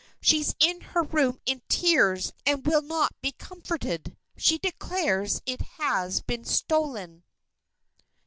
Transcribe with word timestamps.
She's 0.19 0.55
in 0.59 0.81
her 0.81 1.03
room 1.03 1.37
in 1.45 1.61
tears 1.69 2.33
and 2.43 2.65
will 2.65 2.81
not 2.81 3.13
be 3.21 3.33
comforted. 3.33 4.17
She 4.35 4.57
declares 4.57 5.43
it 5.45 5.61
has 5.77 6.21
been 6.23 6.43
stolen." 6.43 7.23